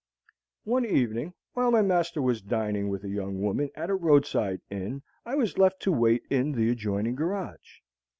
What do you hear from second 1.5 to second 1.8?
while